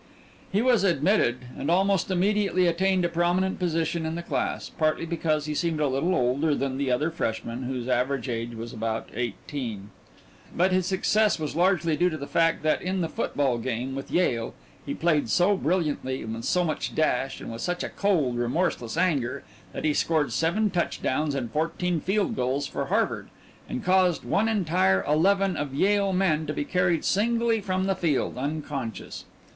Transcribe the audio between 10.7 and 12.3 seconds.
his success was largely due to the